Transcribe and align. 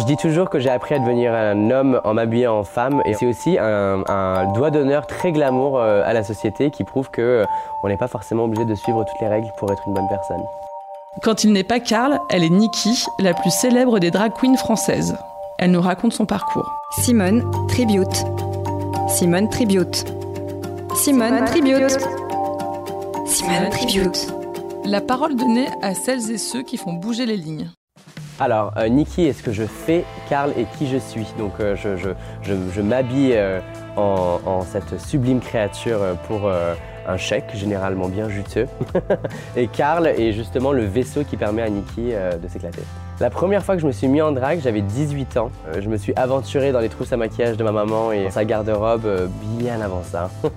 Je 0.00 0.04
dis 0.06 0.16
toujours 0.16 0.48
que 0.48 0.58
j'ai 0.58 0.70
appris 0.70 0.94
à 0.94 0.98
devenir 0.98 1.34
un 1.34 1.70
homme 1.70 2.00
en 2.04 2.14
m'habillant 2.14 2.58
en 2.58 2.64
femme 2.64 3.02
et 3.04 3.14
c'est 3.14 3.26
aussi 3.26 3.58
un, 3.58 4.02
un 4.08 4.52
doigt 4.52 4.70
d'honneur 4.70 5.06
très 5.06 5.30
glamour 5.30 5.78
euh, 5.78 6.02
à 6.04 6.14
la 6.14 6.24
société 6.24 6.70
qui 6.70 6.84
prouve 6.84 7.10
que 7.10 7.20
euh, 7.20 7.44
on 7.82 7.88
n'est 7.88 7.98
pas 7.98 8.08
forcément 8.08 8.44
obligé 8.44 8.64
de 8.64 8.74
suivre 8.74 9.04
toutes 9.04 9.20
les 9.20 9.28
règles 9.28 9.48
pour 9.58 9.70
être 9.70 9.82
une 9.86 9.94
bonne 9.94 10.08
personne. 10.08 10.42
Quand 11.22 11.44
il 11.44 11.52
n'est 11.52 11.64
pas 11.64 11.80
Karl, 11.80 12.18
elle 12.30 12.44
est 12.44 12.50
Nikki, 12.50 13.04
la 13.18 13.34
plus 13.34 13.50
célèbre 13.50 13.98
des 13.98 14.10
drag 14.10 14.32
queens 14.32 14.56
françaises. 14.56 15.16
Elle 15.58 15.72
nous 15.72 15.82
raconte 15.82 16.14
son 16.14 16.24
parcours. 16.24 16.70
Simone 16.92 17.44
Tribute. 17.68 18.24
Simone 19.08 19.50
Tribute. 19.50 20.06
Simone 20.94 21.44
Tribute. 21.44 21.98
Simone 23.26 23.68
Tribute. 23.70 24.32
La 24.86 25.02
parole 25.02 25.36
donnée 25.36 25.68
à 25.82 25.94
celles 25.94 26.30
et 26.30 26.38
ceux 26.38 26.62
qui 26.62 26.78
font 26.78 26.94
bouger 26.94 27.26
les 27.26 27.36
lignes. 27.36 27.70
Alors, 28.40 28.72
euh, 28.78 28.88
Nikki 28.88 29.26
est 29.26 29.34
ce 29.34 29.42
que 29.42 29.52
je 29.52 29.64
fais, 29.64 30.02
Karl 30.30 30.52
est 30.56 30.64
qui 30.78 30.88
je 30.88 30.96
suis. 30.96 31.26
Donc, 31.36 31.52
euh, 31.60 31.76
je, 31.76 32.80
m'habille 32.80 33.34
euh, 33.34 33.60
en, 33.96 34.62
cette 34.62 34.98
sublime 34.98 35.40
créature 35.40 36.00
euh, 36.00 36.14
pour 36.26 36.50
un 36.50 37.16
chèque, 37.18 37.54
généralement 37.54 38.08
bien 38.08 38.30
juteux. 38.30 38.66
et 39.56 39.66
Karl 39.66 40.06
est 40.06 40.32
justement 40.32 40.72
le 40.72 40.84
vaisseau 40.84 41.22
qui 41.22 41.36
permet 41.36 41.62
à 41.62 41.68
Nikki 41.68 42.12
de 42.42 42.48
s'éclater. 42.48 42.82
La 43.20 43.28
première 43.28 43.62
fois 43.62 43.74
que 43.76 43.82
je 43.82 43.86
me 43.86 43.92
suis 43.92 44.08
mis 44.08 44.22
en 44.22 44.32
drague, 44.32 44.60
j'avais 44.62 44.80
18 44.80 45.36
ans. 45.36 45.50
Euh, 45.68 45.82
je 45.82 45.88
me 45.90 45.98
suis 45.98 46.14
aventuré 46.16 46.72
dans 46.72 46.80
les 46.80 46.88
trousses 46.88 47.12
à 47.12 47.18
maquillage 47.18 47.58
de 47.58 47.62
ma 47.64 47.70
maman 47.72 48.12
et 48.12 48.30
sa 48.30 48.46
garde-robe 48.46 49.04
euh, 49.04 49.26
bien 49.58 49.78
avant 49.82 50.02
ça. 50.02 50.30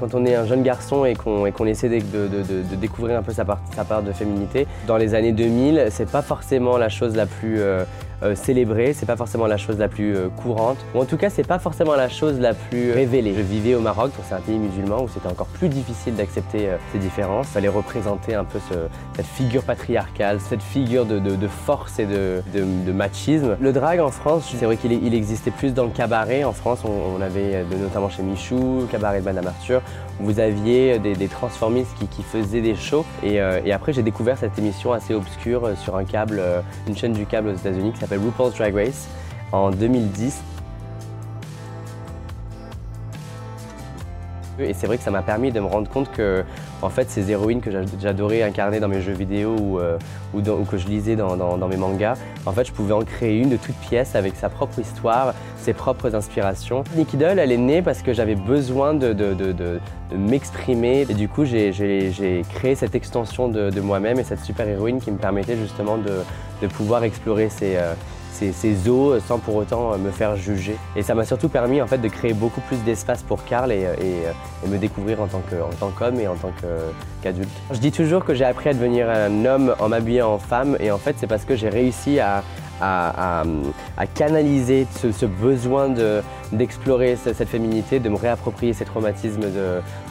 Quand 0.00 0.14
on 0.14 0.24
est 0.26 0.34
un 0.34 0.44
jeune 0.46 0.62
garçon 0.62 1.04
et 1.04 1.14
qu'on 1.14 1.44
essaie 1.66 1.88
de, 1.88 2.76
découvrir 2.76 3.18
un 3.18 3.22
peu 3.22 3.32
sa 3.32 3.44
part, 3.44 3.60
de 4.04 4.12
féminité, 4.12 4.66
dans 4.86 4.96
les 4.96 5.14
années 5.14 5.32
2000, 5.32 5.88
c'est 5.90 6.08
pas 6.10 6.22
forcément 6.22 6.76
la 6.76 6.88
chose 6.88 7.16
la 7.16 7.26
plus 7.26 7.58
euh, 7.60 7.82
euh, 8.22 8.36
célébrée, 8.36 8.92
c'est 8.92 9.06
pas 9.06 9.16
forcément 9.16 9.48
la 9.48 9.56
chose 9.56 9.76
la 9.76 9.88
plus 9.88 10.14
euh, 10.14 10.28
courante, 10.40 10.76
ou 10.94 11.00
en 11.00 11.04
tout 11.04 11.16
cas 11.16 11.30
c'est 11.30 11.46
pas 11.46 11.58
forcément 11.58 11.96
la 11.96 12.08
chose 12.08 12.38
la 12.38 12.54
plus 12.54 12.92
révélée. 12.92 13.34
Je 13.36 13.40
vivais 13.42 13.74
au 13.74 13.80
Maroc, 13.80 14.12
donc 14.16 14.24
c'est 14.28 14.36
un 14.36 14.40
pays 14.40 14.58
musulman 14.58 15.02
où 15.02 15.08
c'était 15.08 15.26
encore 15.28 15.48
plus 15.48 15.68
difficile 15.68 16.14
d'accepter 16.14 16.68
ces 16.92 16.98
différences. 16.98 17.48
Fallait 17.48 17.66
représenter 17.66 18.36
un 18.36 18.44
peu 18.44 18.60
ce- 18.70 18.86
cette 19.16 19.26
figure 19.26 19.64
patriarcale, 19.64 20.38
cette 20.38 20.62
figure 20.62 21.06
de, 21.06 21.18
de- 21.18 21.34
de 21.34 21.48
force 21.48 21.98
et 21.98 22.06
de, 22.08 22.92
machisme. 22.92 23.56
Le 23.60 23.72
drag 23.72 24.00
en 24.00 24.10
France, 24.10 24.52
c'est 24.58 24.64
vrai 24.64 24.76
qu'il 24.76 24.92
il 24.92 25.14
existait 25.14 25.50
plus 25.50 25.74
dans 25.74 25.84
le 25.84 25.90
cabaret. 25.90 26.44
En 26.44 26.52
France, 26.52 26.80
on, 26.84 27.20
avait 27.20 27.56
euh, 27.56 27.64
notamment 27.80 28.08
chez 28.08 28.22
Michou, 28.22 28.86
cabaret 28.90 29.20
de 29.20 29.24
Madame 29.24 29.46
Arthur, 29.46 29.82
vous 30.20 30.40
aviez 30.40 30.98
des, 30.98 31.14
des 31.14 31.28
transformistes 31.28 31.94
qui, 32.10 32.22
faisaient 32.22 32.60
des 32.60 32.74
shows. 32.74 33.04
Et, 33.22 33.40
euh, 33.40 33.60
et 33.64 33.72
après, 33.72 33.92
j'ai 33.92 34.02
découvert 34.02 34.36
cette 34.38 34.58
émission 34.58 34.92
assez 34.92 35.14
obscure 35.14 35.64
euh, 35.64 35.74
sur 35.76 35.96
un 35.96 36.04
câble, 36.04 36.38
euh, 36.40 36.60
une 36.86 36.96
chaîne 36.96 37.12
du 37.12 37.26
câble 37.26 37.48
aux 37.48 37.54
États-Unis 37.54 37.92
qui 37.92 38.00
s'appelle 38.00 38.20
RuPaul's 38.20 38.56
Drag 38.56 38.74
Race 38.74 39.08
en 39.52 39.70
2010. 39.70 40.42
Et 44.60 44.74
c'est 44.74 44.86
vrai 44.86 44.98
que 44.98 45.04
ça 45.04 45.10
m'a 45.10 45.22
permis 45.22 45.52
de 45.52 45.60
me 45.60 45.66
rendre 45.66 45.88
compte 45.88 46.10
que, 46.10 46.44
en 46.82 46.88
fait, 46.88 47.10
ces 47.10 47.30
héroïnes 47.30 47.60
que 47.60 47.70
j'a- 47.70 47.82
j'adorais 48.00 48.42
incarner 48.42 48.80
dans 48.80 48.88
mes 48.88 49.00
jeux 49.00 49.12
vidéo 49.12 49.56
ou, 49.58 49.78
euh, 49.78 49.98
que 50.70 50.76
je 50.76 50.88
lisais 50.88 51.16
dans, 51.16 51.68
mes 51.68 51.76
mangas, 51.76 52.16
en 52.46 52.52
fait, 52.52 52.64
je 52.64 52.72
pouvais 52.72 52.92
en 52.92 53.02
créer 53.02 53.38
une 53.38 53.48
de 53.48 53.56
toute 53.56 53.76
pièce 53.76 54.14
avec 54.14 54.36
sa 54.36 54.48
propre 54.48 54.78
histoire, 54.78 55.34
ses 55.56 55.72
propres 55.72 56.14
inspirations. 56.14 56.84
Nikki 56.96 57.16
Doll, 57.16 57.38
elle 57.38 57.52
est 57.52 57.56
née 57.56 57.82
parce 57.82 58.02
que 58.02 58.12
j'avais 58.12 58.34
besoin 58.34 58.94
de, 58.94 59.14
m'exprimer. 60.16 61.06
Et 61.08 61.14
du 61.14 61.28
coup, 61.28 61.44
j'ai- 61.44 62.42
créé 62.54 62.74
cette 62.74 62.94
extension 62.94 63.48
de, 63.48 63.80
moi-même 63.80 64.18
et 64.18 64.24
cette 64.24 64.40
super 64.40 64.68
héroïne 64.68 65.00
qui 65.00 65.10
me 65.10 65.18
permettait 65.18 65.56
justement 65.56 65.96
de, 65.96 66.22
de 66.62 66.66
pouvoir 66.66 67.04
explorer 67.04 67.48
ces, 67.48 67.76
euh, 67.76 67.94
ces, 68.38 68.52
ces 68.52 68.88
eaux 68.88 69.18
sans 69.20 69.38
pour 69.38 69.56
autant 69.56 69.92
euh, 69.92 69.96
me 69.98 70.10
faire 70.10 70.36
juger. 70.36 70.76
Et 70.96 71.02
ça 71.02 71.14
m'a 71.14 71.24
surtout 71.24 71.48
permis 71.48 71.82
en 71.82 71.86
fait 71.86 71.98
de 71.98 72.08
créer 72.08 72.32
beaucoup 72.34 72.60
plus 72.62 72.76
d'espace 72.84 73.22
pour 73.22 73.44
Karl 73.44 73.72
et, 73.72 73.84
euh, 73.86 74.32
et 74.64 74.68
me 74.68 74.78
découvrir 74.78 75.20
en 75.20 75.26
tant 75.26 75.42
qu'homme 75.98 76.20
et 76.20 76.28
en 76.28 76.34
tant 76.34 76.52
qu'adulte. 77.22 77.48
Je 77.72 77.78
dis 77.78 77.92
toujours 77.92 78.24
que 78.24 78.34
j'ai 78.34 78.44
appris 78.44 78.68
à 78.70 78.74
devenir 78.74 79.08
un 79.10 79.44
homme 79.44 79.74
en 79.78 79.88
m'habillant 79.88 80.32
en 80.34 80.38
femme 80.38 80.76
et 80.80 80.90
en 80.90 80.98
fait 80.98 81.16
c'est 81.18 81.26
parce 81.26 81.44
que 81.44 81.56
j'ai 81.56 81.68
réussi 81.68 82.20
à, 82.20 82.42
canaliser 84.14 84.86
ce, 85.12 85.26
besoin 85.26 85.88
de- 85.88 86.22
d'explorer 86.52 87.16
ce- 87.16 87.32
cette 87.34 87.48
féminité, 87.48 87.98
de 88.00 88.08
me 88.08 88.16
réapproprier 88.16 88.72
ces 88.72 88.84
traumatismes 88.84 89.46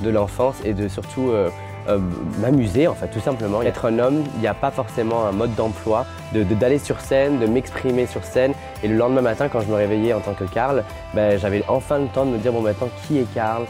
de, 0.04 0.10
l'enfance 0.10 0.56
et 0.66 0.74
de 0.74 0.88
surtout 0.88 1.30
euh, 1.30 1.50
euh, 1.90 2.00
m'amuser 2.40 2.88
en 2.88 2.94
fait 2.94 3.08
tout 3.08 3.20
simplement. 3.20 3.62
Être 3.62 3.86
un 3.86 4.00
homme, 4.00 4.24
il 4.36 4.42
n'y 4.42 4.48
a 4.48 4.54
pas 4.54 4.72
forcément 4.72 5.26
un 5.26 5.32
mode 5.32 5.54
d'emploi, 5.56 6.06
de- 6.34 6.44
de- 6.44 6.54
d'aller 6.56 6.80
sur 6.80 7.00
scène, 7.00 7.40
de 7.40 7.46
m'exprimer 7.46 8.06
sur 8.06 8.24
scène. 8.24 8.54
Et 8.84 8.88
le 8.88 8.96
lendemain 8.96 9.22
matin 9.22 9.48
quand 9.50 9.62
je 9.62 9.68
me 9.68 9.76
réveillais 9.76 10.14
en 10.14 10.20
tant 10.20 10.34
que 10.34 10.44
Karl, 10.46 10.84
ben, 11.14 11.38
j'avais 11.40 11.64
enfin 11.68 12.00
le 12.00 12.08
temps 12.08 12.26
de 12.26 12.32
me 12.32 12.38
dire 12.38 12.52
bon 12.52 12.62
maintenant 12.62 12.90
qui 13.08 13.20
est 13.20 13.34
Karl, 13.34 13.64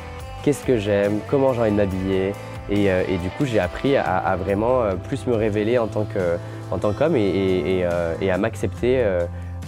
qu'est-ce 0.44 0.64
que 0.66 0.78
j'aime, 0.78 1.20
comment 1.30 1.54
j'ai 1.54 1.62
envie 1.62 1.72
de 1.72 1.76
m'habiller? 1.78 2.34
Et, 2.70 2.92
euh, 2.92 3.04
du 3.24 3.30
coup 3.38 3.46
j'ai 3.46 3.60
appris 3.60 3.96
à, 3.96 4.36
vraiment 4.36 4.82
euh, 4.82 4.96
plus 4.96 5.26
me 5.28 5.36
révéler 5.36 5.78
en 5.78 5.88
tant 5.88 6.06
qu'homme 6.06 7.16
et 7.16 7.84
à 8.32 8.38
m'accepter 8.38 9.04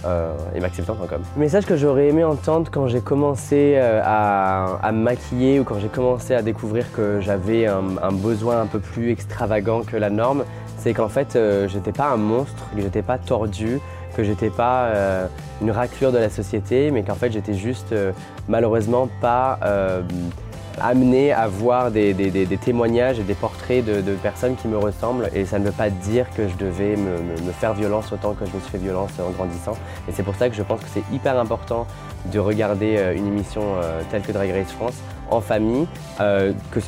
euh, 0.04 0.32
et 0.54 0.60
qu'homme. 0.60 1.22
Le 1.36 1.40
message 1.40 1.66
que 1.66 1.76
j'aurais 1.76 2.08
aimé 2.08 2.24
entendre 2.24 2.70
quand 2.70 2.86
j'ai 2.88 3.00
commencé 3.00 3.74
euh, 3.76 4.00
à, 4.04 4.92
me 4.92 5.02
maquiller 5.02 5.60
ou 5.60 5.64
quand 5.64 5.78
j'ai 5.78 5.88
commencé 5.88 6.34
à 6.34 6.42
découvrir 6.42 6.90
que 6.92 7.20
j'avais 7.20 7.66
un, 7.66 8.12
besoin 8.12 8.60
un 8.60 8.66
peu 8.66 8.80
plus 8.80 9.10
extravagant 9.10 9.82
que 9.82 9.96
la 9.96 10.10
norme, 10.10 10.44
c'est 10.78 10.94
qu'en 10.94 11.08
fait 11.08 11.36
euh, 11.36 11.68
j'étais 11.68 11.92
pas 11.92 12.08
un 12.08 12.16
monstre, 12.16 12.64
que 12.74 12.82
j'étais 12.82 13.02
pas 13.02 13.18
tordu, 13.18 13.80
que 14.16 14.24
j'étais 14.24 14.50
pas 14.50 14.86
euh, 14.86 15.26
une 15.60 15.70
raclure 15.70 16.12
de 16.12 16.18
la 16.18 16.30
société, 16.30 16.90
mais 16.90 17.02
qu'en 17.02 17.14
fait 17.14 17.32
j'étais 17.32 17.54
juste 17.54 17.94
malheureusement 18.48 19.08
pas 19.20 19.58
amené 20.80 21.32
à 21.32 21.46
voir 21.46 21.90
des, 21.90 22.14
témoignages 22.60 23.18
et 23.18 23.22
des 23.22 23.34
portraits 23.34 23.84
de, 23.84 24.14
personnes 24.22 24.56
qui 24.56 24.68
me 24.68 24.78
ressemblent. 24.78 25.28
Et 25.34 25.44
ça 25.44 25.58
ne 25.58 25.64
veut 25.64 25.72
pas 25.72 25.90
dire 25.90 26.26
que 26.36 26.48
je 26.48 26.56
devais 26.56 26.96
me, 26.96 27.52
faire 27.52 27.74
violence 27.74 28.12
autant 28.12 28.34
que 28.34 28.46
je 28.46 28.52
me 28.54 28.60
suis 28.60 28.70
fait 28.70 28.78
violence 28.78 29.12
en 29.18 29.30
grandissant. 29.30 29.76
Et 30.08 30.12
c'est 30.12 30.22
pour 30.22 30.34
ça 30.34 30.48
que 30.48 30.54
je 30.54 30.62
pense 30.62 30.80
que 30.80 30.88
c'est 30.92 31.04
hyper 31.12 31.38
important 31.38 31.86
de 32.26 32.38
regarder 32.38 32.96
euh, 32.98 33.16
une 33.16 33.26
émission 33.26 33.62
euh, 33.62 34.02
telle 34.10 34.22
que 34.22 34.32
Drag 34.32 34.50
Race 34.50 34.72
France 34.72 34.98
en 35.30 35.40
famille, 35.40 35.86
euh, 36.20 36.52
que 36.70 36.80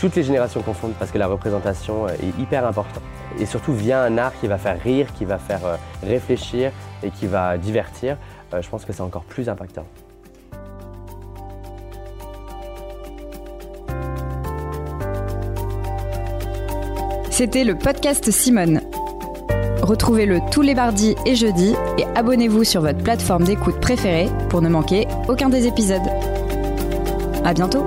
toutes 0.00 0.16
les 0.16 0.22
générations 0.22 0.62
confondent 0.62 0.94
parce 0.98 1.10
que 1.10 1.18
la 1.18 1.26
représentation 1.26 2.08
est 2.08 2.40
hyper 2.40 2.66
importante. 2.66 3.02
Et 3.38 3.46
surtout 3.46 3.72
via 3.72 4.02
un 4.02 4.18
art 4.18 4.32
qui 4.40 4.48
va 4.48 4.58
faire 4.58 4.80
rire, 4.80 5.06
qui 5.14 5.24
va 5.24 5.38
faire 5.38 5.60
réfléchir 6.02 6.72
et 7.02 7.10
qui 7.10 7.26
va 7.26 7.56
divertir, 7.58 8.16
je 8.58 8.68
pense 8.68 8.84
que 8.84 8.92
c'est 8.92 9.02
encore 9.02 9.22
plus 9.22 9.48
impactant. 9.48 9.84
C'était 17.30 17.64
le 17.64 17.76
podcast 17.76 18.30
Simone. 18.30 18.80
Retrouvez-le 19.82 20.40
tous 20.50 20.62
les 20.62 20.74
mardis 20.74 21.14
et 21.24 21.34
jeudis 21.34 21.74
et 21.96 22.04
abonnez-vous 22.16 22.64
sur 22.64 22.82
votre 22.82 23.02
plateforme 23.02 23.44
d'écoute 23.44 23.80
préférée 23.80 24.28
pour 24.50 24.60
ne 24.60 24.68
manquer 24.68 25.06
aucun 25.28 25.48
des 25.48 25.66
épisodes. 25.66 26.08
À 27.44 27.54
bientôt! 27.54 27.86